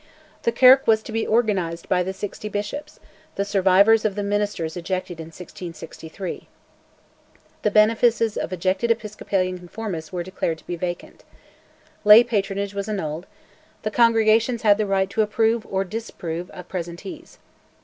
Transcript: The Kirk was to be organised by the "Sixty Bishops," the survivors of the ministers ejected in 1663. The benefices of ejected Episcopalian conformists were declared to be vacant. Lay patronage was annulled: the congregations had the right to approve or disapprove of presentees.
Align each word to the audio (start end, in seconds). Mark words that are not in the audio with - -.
The 0.41 0.51
Kirk 0.51 0.87
was 0.87 1.03
to 1.03 1.11
be 1.11 1.27
organised 1.27 1.87
by 1.87 2.01
the 2.01 2.11
"Sixty 2.11 2.49
Bishops," 2.49 2.99
the 3.35 3.45
survivors 3.45 4.03
of 4.03 4.15
the 4.15 4.23
ministers 4.23 4.75
ejected 4.75 5.19
in 5.19 5.27
1663. 5.27 6.47
The 7.61 7.69
benefices 7.69 8.35
of 8.35 8.51
ejected 8.51 8.89
Episcopalian 8.89 9.59
conformists 9.59 10.11
were 10.11 10.23
declared 10.23 10.57
to 10.57 10.65
be 10.65 10.75
vacant. 10.75 11.23
Lay 12.03 12.23
patronage 12.23 12.73
was 12.73 12.89
annulled: 12.89 13.27
the 13.83 13.91
congregations 13.91 14.63
had 14.63 14.79
the 14.79 14.87
right 14.87 15.07
to 15.11 15.21
approve 15.21 15.67
or 15.67 15.83
disapprove 15.83 16.49
of 16.49 16.67
presentees. 16.67 17.37